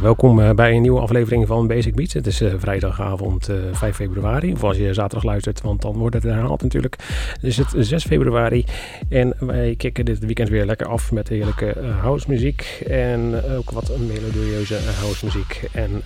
Welkom 0.00 0.40
eh, 0.40 0.50
bij 0.50 0.74
een 0.74 0.82
nieuwe 0.82 1.00
aflevering 1.00 1.46
van 1.46 1.66
Basic 1.66 1.94
Beats. 1.94 2.12
Het 2.12 2.26
is 2.26 2.42
uh, 2.42 2.54
vrijdagavond 2.56 3.48
uh, 3.48 3.68
eh, 3.68 3.74
5 3.74 3.96
februari. 3.96 4.52
Of 4.52 4.64
als 4.64 4.76
je 4.76 4.94
zaterdag 4.94 5.24
luistert, 5.24 5.60
want 5.60 5.82
dan 5.82 5.96
wordt 5.96 6.14
het 6.14 6.24
herhaald 6.24 6.62
natuurlijk. 6.62 6.96
Is 7.40 7.56
het 7.56 7.74
6 7.76 8.04
februari. 8.04 8.64
En 9.08 9.34
wij 9.38 9.74
kicken 9.76 10.04
dit 10.04 10.18
weekend 10.18 10.48
weer 10.48 10.64
lekker 10.64 10.86
af 10.86 11.12
met 11.12 11.28
heerlijke 11.28 11.74
house 12.00 12.30
muziek. 12.30 12.82
En 12.86 13.42
ook 13.56 13.70
wat 13.70 13.92
melodieuze 13.98 14.78
house 15.00 15.24
muziek. 15.24 15.68
En 15.72 16.02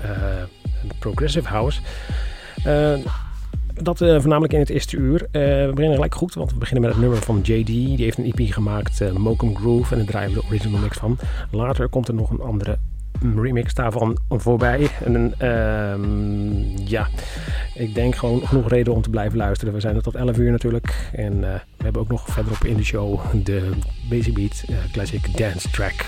progressive 0.98 1.48
house. 1.48 1.80
Dat 3.82 4.00
uh, 4.00 4.20
voornamelijk 4.20 4.52
in 4.52 4.58
het 4.58 4.70
eerste 4.70 4.96
uur. 4.96 5.20
Uh, 5.22 5.28
we 5.30 5.70
beginnen 5.74 5.94
gelijk 5.94 6.14
goed, 6.14 6.34
want 6.34 6.52
we 6.52 6.58
beginnen 6.58 6.82
met 6.82 6.92
het 6.92 7.02
nummer 7.02 7.22
van 7.22 7.40
JD. 7.42 7.66
Die 7.66 7.96
heeft 7.96 8.18
een 8.18 8.32
EP 8.32 8.52
gemaakt, 8.52 9.00
uh, 9.00 9.12
Mokum 9.12 9.56
Groove. 9.56 9.92
En 9.92 9.98
daar 9.98 10.06
draaien 10.06 10.32
de 10.32 10.42
original 10.48 10.80
mix 10.80 10.96
van. 10.96 11.18
Later 11.50 11.88
komt 11.88 12.08
er 12.08 12.14
nog 12.14 12.30
een 12.30 12.40
andere 12.40 12.78
remix 13.36 13.74
daarvan 13.74 14.18
voorbij. 14.28 14.88
En 15.04 15.34
uh, 15.42 16.88
ja, 16.88 17.08
ik 17.74 17.94
denk 17.94 18.16
gewoon 18.16 18.46
genoeg 18.46 18.68
reden 18.68 18.94
om 18.94 19.02
te 19.02 19.10
blijven 19.10 19.38
luisteren. 19.38 19.74
We 19.74 19.80
zijn 19.80 19.96
er 19.96 20.02
tot 20.02 20.14
11 20.14 20.38
uur 20.38 20.50
natuurlijk. 20.50 21.10
En 21.12 21.32
uh, 21.32 21.40
we 21.76 21.84
hebben 21.84 22.02
ook 22.02 22.08
nog 22.08 22.28
verderop 22.28 22.64
in 22.64 22.76
de 22.76 22.84
show 22.84 23.20
de 23.44 23.70
Basic 24.08 24.34
Beat 24.34 24.64
uh, 24.70 24.76
Classic 24.92 25.36
Dance 25.36 25.70
Track. 25.70 26.06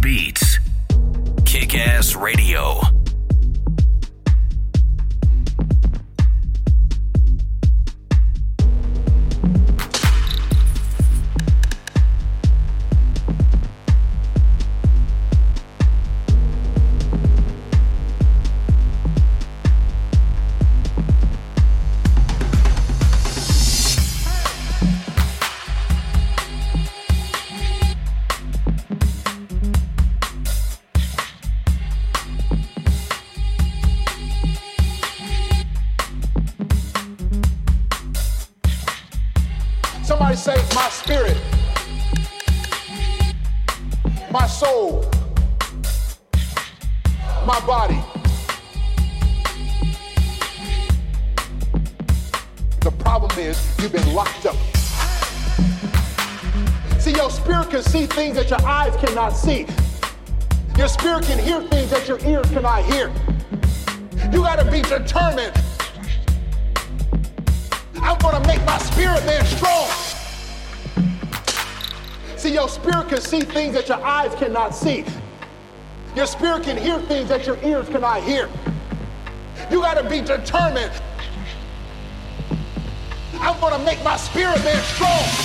beats. 0.00 0.58
Kick 1.44 1.74
Ass 1.74 2.14
Radio. 2.14 2.93
Things 77.24 77.28
that 77.28 77.46
your 77.46 77.58
ears 77.64 77.88
cannot 77.88 78.22
hear. 78.22 78.48
You 79.70 79.80
got 79.80 79.94
to 79.94 80.08
be 80.08 80.20
determined. 80.20 80.92
I'm 83.40 83.58
going 83.60 83.72
to 83.72 83.84
make 83.84 84.02
my 84.04 84.16
spirit 84.16 84.62
man 84.64 84.82
strong. 84.82 85.43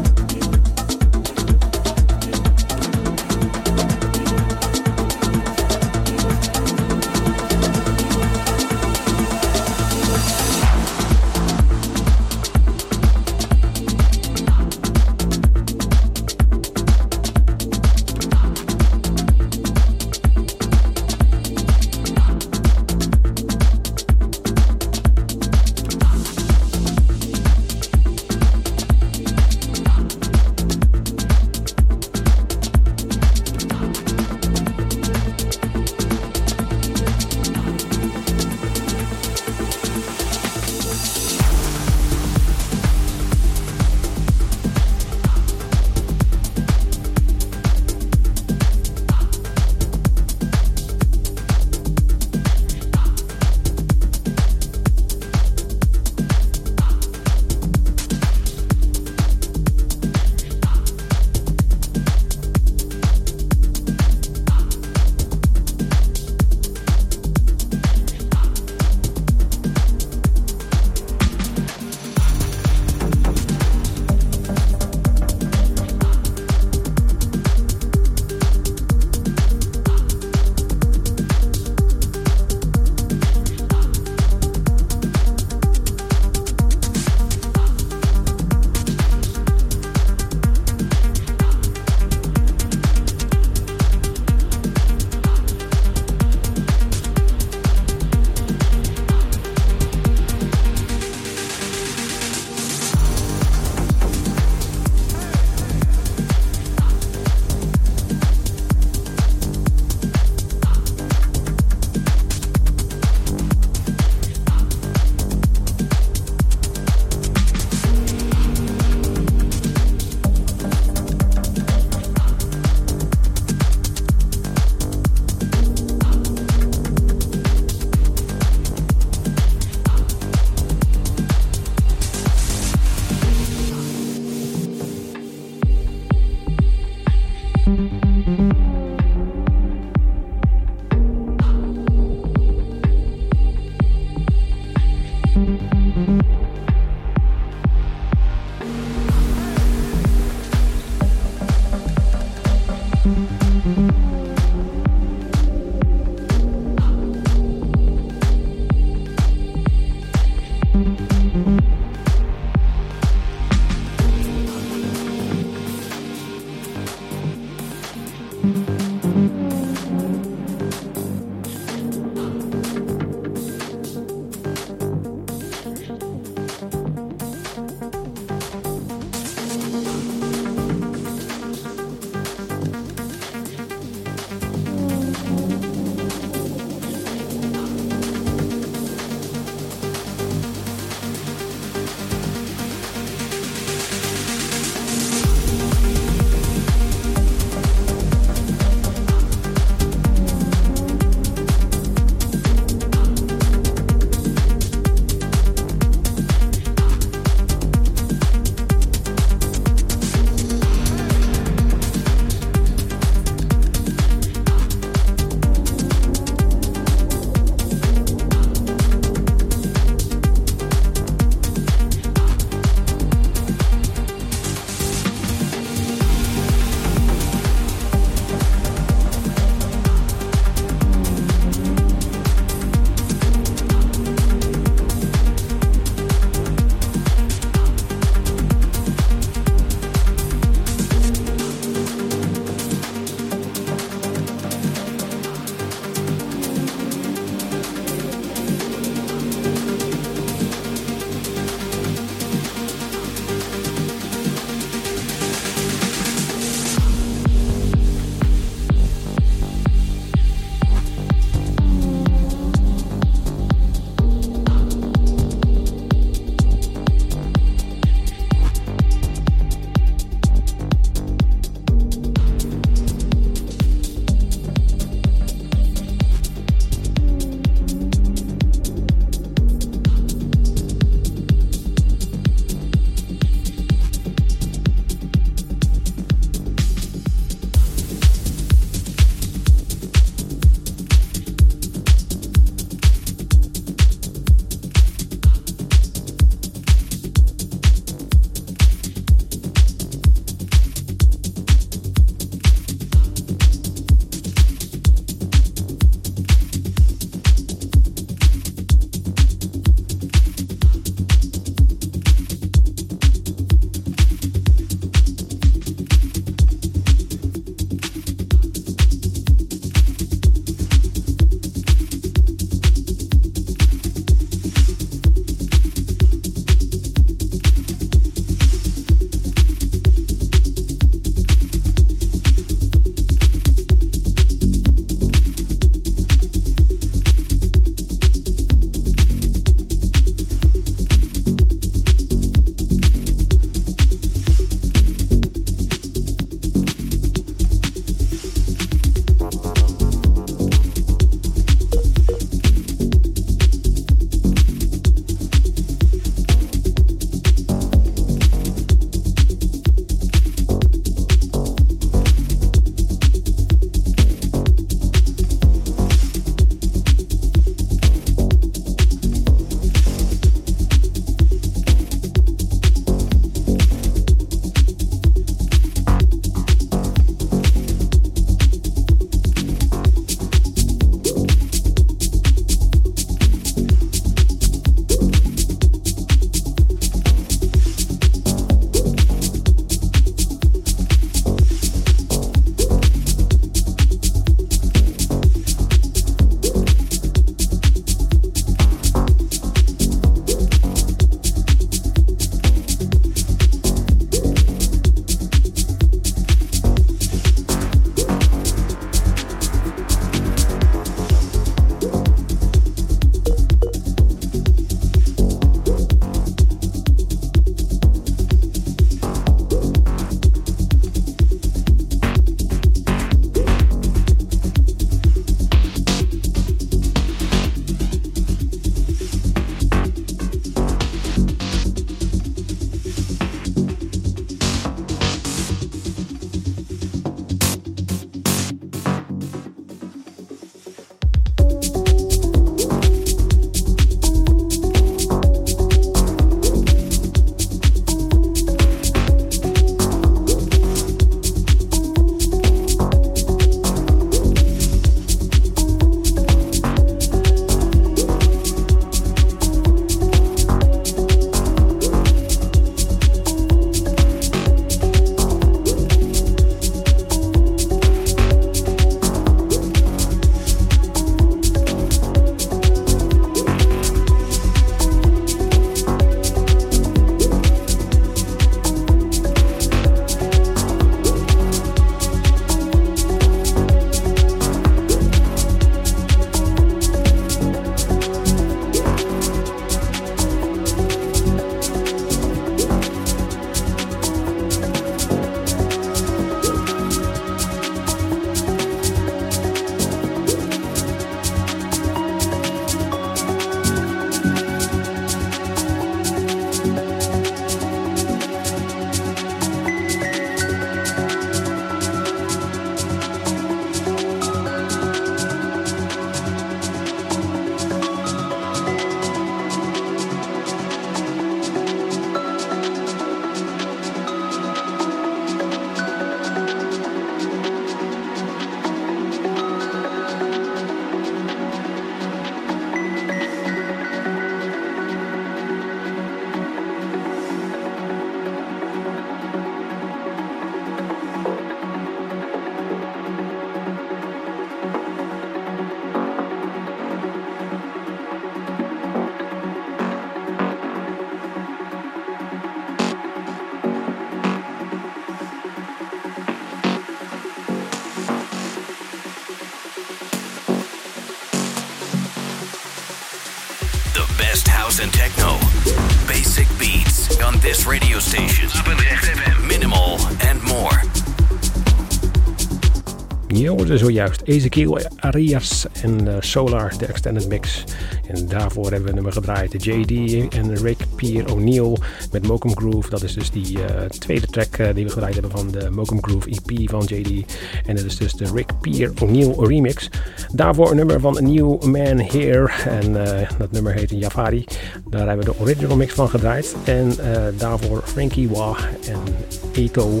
Zojuist 573.74 574.22
Ezekiel 574.24 574.78
Arias 574.96 575.66
en 575.82 576.06
uh, 576.06 576.14
Solar, 576.20 576.78
de 576.78 576.86
extended 576.86 577.28
mix. 577.28 577.64
En 578.06 578.28
daarvoor 578.28 578.70
hebben 578.70 578.84
we 578.84 578.94
nummer 578.94 579.12
gedraaid. 579.12 579.64
JD 579.64 579.90
en 580.34 580.56
Rick 580.56 580.78
Pierre 580.94 581.32
O'Neill 581.32 581.76
met 582.12 582.26
Mokum 582.26 582.56
Groove. 582.56 582.90
Dat 582.90 583.02
is 583.02 583.14
dus 583.14 583.30
die 583.30 583.58
uh, 583.58 583.64
tweede 583.98 584.26
track 584.26 584.58
uh, 584.58 584.68
die 584.74 584.84
we 584.84 584.90
gedraaid 584.90 585.12
hebben 585.12 585.30
van 585.30 585.50
de 585.50 585.70
Mokum 585.70 585.98
Groove 586.04 586.28
EP 586.30 586.70
van 586.70 586.84
JD. 586.84 587.32
En 587.66 587.76
dat 587.76 587.84
is 587.84 587.96
dus 587.96 588.12
de 588.12 588.30
Rick 588.34 588.50
Pierre 588.60 588.92
O'Neill 589.00 589.34
remix. 589.38 589.90
Daarvoor 590.32 590.70
een 590.70 590.76
nummer 590.76 591.00
van 591.00 591.16
A 591.16 591.20
New 591.20 591.64
Man 591.64 591.98
Here. 591.98 592.50
En 592.80 592.92
dat 593.38 593.50
nummer 593.50 593.72
heet 593.72 593.90
Jafari. 593.90 594.44
Daar 594.90 595.08
hebben 595.08 595.26
we 595.26 595.32
de 595.32 595.40
original 595.40 595.76
mix 595.76 595.92
van 595.92 596.08
gedraaid. 596.08 596.56
En 596.64 596.92
daarvoor 597.36 597.82
Frankie 597.84 598.28
Wah 598.28 598.58
en 598.88 599.14
Eto. 599.52 600.00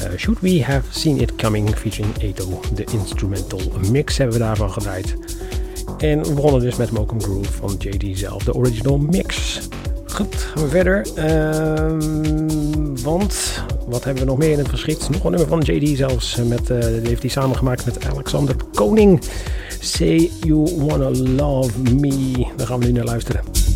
Uh, 0.00 0.18
Should 0.18 0.40
We 0.40 0.64
Have 0.64 0.86
Seen 0.90 1.20
It 1.20 1.36
Coming 1.36 1.76
featuring 1.76 2.16
Eto. 2.18 2.60
De 2.74 2.84
instrumental 2.92 3.60
mix 3.90 4.16
hebben 4.16 4.38
we 4.38 4.42
daarvan 4.44 4.72
gedraaid. 4.72 5.16
En 5.98 6.22
we 6.22 6.32
begonnen 6.34 6.60
dus 6.60 6.76
met 6.76 6.90
Mokum 6.90 7.22
Groove 7.22 7.52
van 7.52 7.74
JD 7.78 8.18
zelf, 8.18 8.44
de 8.44 8.54
original 8.54 8.98
mix. 8.98 9.60
Goed, 10.06 10.34
gaan 10.34 10.62
we 10.62 10.68
verder. 10.68 11.06
Uh, 11.18 13.02
want, 13.02 13.62
wat 13.86 14.04
hebben 14.04 14.22
we 14.22 14.28
nog 14.28 14.38
meer 14.38 14.50
in 14.50 14.58
het 14.58 14.68
verschiet? 14.68 15.08
Nog 15.10 15.24
een 15.24 15.30
nummer 15.30 15.48
van 15.48 15.60
JD 15.60 15.96
zelfs. 15.96 16.36
Met, 16.36 16.70
uh, 16.70 16.80
die 16.80 17.08
heeft 17.08 17.22
hij 17.22 17.30
samengemaakt 17.30 17.84
met 17.84 18.04
Alexander 18.04 18.56
Koning. 18.74 19.22
Say 19.80 20.30
You 20.40 20.84
Wanna 20.86 21.10
Love 21.10 21.78
Me. 21.80 22.46
Daar 22.56 22.66
gaan 22.66 22.80
we 22.80 22.86
nu 22.86 22.92
naar 22.92 23.04
luisteren. 23.04 23.69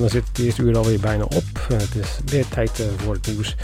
Dan 0.00 0.10
zit 0.10 0.28
het 0.28 0.38
eerste 0.38 0.62
uur 0.62 0.76
alweer 0.76 1.00
bijna 1.00 1.24
op. 1.24 1.44
Eh, 1.68 1.76
het 1.78 1.94
is 1.94 2.18
weer 2.24 2.48
tijd 2.48 2.80
eh, 2.80 2.86
voor 2.96 3.14
het 3.14 3.26
nieuws. 3.26 3.56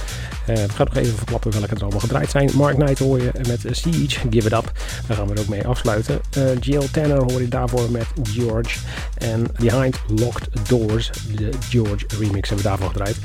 Uh, 0.49 0.57
we 0.57 0.69
gaan 0.69 0.87
nog 0.87 0.97
even 0.97 1.17
verklappen 1.17 1.53
welke 1.53 1.75
er 1.75 1.81
allemaal 1.81 2.01
gedraaid 2.01 2.31
zijn. 2.31 2.51
Mark 2.55 2.75
Knight 2.75 2.99
hoor 2.99 3.23
je 3.23 3.31
met 3.47 3.65
Siege, 3.71 4.21
Give 4.31 4.47
It 4.47 4.53
Up. 4.53 4.73
Daar 5.07 5.17
gaan 5.17 5.27
we 5.27 5.35
er 5.35 5.41
ook 5.41 5.49
mee 5.49 5.67
afsluiten. 5.67 6.21
Uh, 6.39 6.45
Jill 6.61 6.89
Tanner 6.93 7.23
hoor 7.23 7.41
je 7.41 7.49
daarvoor 7.49 7.91
met 7.91 8.07
George. 8.23 8.79
En 9.15 9.47
Behind 9.59 10.01
Locked 10.07 10.69
Doors, 10.69 11.11
de 11.37 11.49
George 11.69 12.07
remix 12.19 12.49
hebben 12.49 12.57
we 12.57 12.71
daarvan 12.71 12.89
gedraaid. 12.89 13.17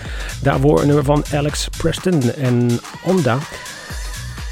Daarvoor 0.41 0.81
een 0.81 0.87
nummer 0.87 1.03
van 1.05 1.25
Alex 1.33 1.67
Preston 1.77 2.33
en 2.33 2.79
Onda. 3.03 3.37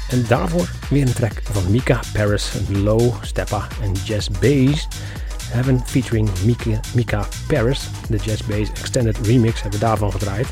En 0.08 0.24
daarvoor 0.28 0.70
weer 0.88 1.02
een 1.02 1.12
track 1.12 1.40
van 1.42 1.70
Mika 1.70 2.00
Paris, 2.12 2.52
Low, 2.68 3.14
Steppa 3.20 3.66
en 3.82 3.92
Jazz 4.04 4.28
Bass. 4.40 4.85
Heaven 5.48 5.80
featuring 5.84 6.30
Mika, 6.44 6.80
Mika 6.94 7.26
Paris. 7.46 7.88
De 8.08 8.16
Jazz 8.16 8.42
Bass 8.42 8.70
Extended 8.80 9.18
Remix 9.26 9.62
hebben 9.62 9.80
we 9.80 9.86
daarvan 9.86 10.12
gedraaid. 10.12 10.46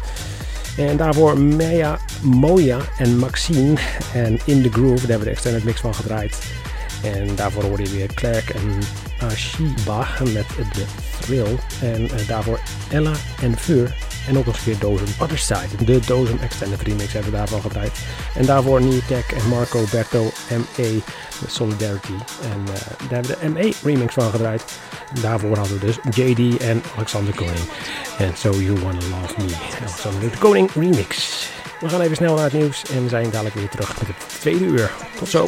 En 0.77 0.97
daarvoor 0.97 1.39
Maya 1.39 1.99
Moya 2.23 2.79
en 2.99 3.19
Maxine. 3.19 3.75
En 4.15 4.39
In 4.45 4.63
The 4.63 4.71
Groove, 4.71 4.95
daar 4.95 5.09
hebben 5.09 5.19
we 5.19 5.25
de 5.25 5.31
extended 5.31 5.65
mix 5.65 5.81
van 5.81 5.95
gedraaid. 5.95 6.39
En 7.03 7.37
daarvoor 7.37 7.63
hoorde 7.63 7.83
je 7.83 7.91
weer 7.91 8.15
Clark 8.15 8.51
en 8.51 8.79
Ashiba 9.19 10.07
met 10.21 10.47
de 10.57 10.85
Thrill. 11.21 11.59
En 11.81 12.03
uh, 12.03 12.29
daarvoor 12.29 12.61
Ella 12.91 13.13
en 13.41 13.59
Fur. 13.59 13.95
En 14.29 14.39
ook 14.39 14.47
nog 14.47 14.55
eens 14.55 14.65
weer 14.65 14.79
Dozem 14.79 15.09
Other 15.19 15.39
Side. 15.39 15.85
De 15.85 16.01
Dozem 16.07 16.39
Extended 16.39 16.81
Remix 16.83 17.13
hebben 17.13 17.31
we 17.31 17.37
daarvan 17.37 17.61
gedraaid. 17.61 17.99
En 18.35 18.47
daarvoor 18.47 18.81
Tech 19.09 19.33
en 19.33 19.49
Marco 19.49 19.85
Berto 19.91 20.33
M.A. 20.49 20.89
Solidarity. 21.47 22.13
En 22.43 22.61
uh, 22.61 22.75
daar 23.09 23.23
hebben 23.23 23.31
we 23.31 23.39
de 23.41 23.49
MA 23.49 23.73
remix 23.83 24.15
van 24.15 24.31
gedraaid. 24.31 24.65
En 25.15 25.21
daarvoor 25.21 25.57
hadden 25.57 25.79
we 25.79 25.87
dus 25.87 25.99
JD 26.11 26.57
en 26.57 26.83
Alexander 26.97 27.35
Koning. 27.35 27.69
En 28.19 28.37
So 28.37 28.51
You 28.51 28.81
Wanna 28.81 29.01
Love 29.11 29.35
Me. 29.37 29.55
Alexander 29.81 30.31
de 30.31 30.39
Koning 30.39 30.71
remix. 30.75 31.47
We 31.81 31.89
gaan 31.89 32.01
even 32.01 32.17
snel 32.17 32.35
naar 32.35 32.45
het 32.45 32.53
nieuws 32.53 32.83
en 32.85 33.03
we 33.03 33.09
zijn 33.09 33.31
dadelijk 33.31 33.55
weer 33.55 33.69
terug 33.69 33.99
met 33.99 34.07
het 34.07 34.41
tweede 34.41 34.65
uur. 34.65 34.91
Tot 35.19 35.29
zo. 35.29 35.47